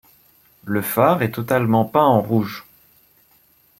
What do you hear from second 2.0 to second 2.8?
en rouge.